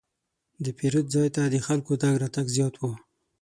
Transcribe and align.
د 0.63 0.65
پیرود 0.77 1.05
ځای 1.15 1.27
ته 1.35 1.41
د 1.47 1.55
خلکو 1.67 1.91
تګ 2.01 2.13
راتګ 2.23 2.45
زیات 2.55 2.75
و. 2.77 2.83